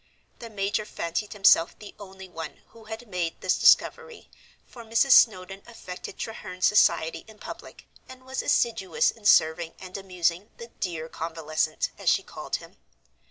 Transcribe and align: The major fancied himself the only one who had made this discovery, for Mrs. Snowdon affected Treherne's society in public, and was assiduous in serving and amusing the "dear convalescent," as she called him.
The 0.39 0.49
major 0.49 0.83
fancied 0.83 1.33
himself 1.33 1.77
the 1.77 1.93
only 1.99 2.27
one 2.27 2.63
who 2.69 2.85
had 2.85 3.07
made 3.07 3.39
this 3.39 3.55
discovery, 3.59 4.31
for 4.65 4.83
Mrs. 4.83 5.11
Snowdon 5.11 5.61
affected 5.67 6.17
Treherne's 6.17 6.65
society 6.65 7.23
in 7.27 7.37
public, 7.37 7.85
and 8.09 8.25
was 8.25 8.41
assiduous 8.41 9.11
in 9.11 9.25
serving 9.27 9.75
and 9.79 9.95
amusing 9.97 10.49
the 10.57 10.71
"dear 10.79 11.07
convalescent," 11.07 11.91
as 11.99 12.09
she 12.09 12.23
called 12.23 12.55
him. 12.55 12.77